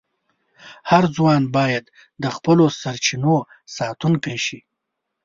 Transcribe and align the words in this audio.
هر 0.89 1.03
ځوان 1.15 1.41
باید 1.57 1.85
د 2.23 2.25
خپلو 2.35 2.65
سرچینو 2.81 3.35
ساتونکی 3.77 4.37
شي. 4.45 4.59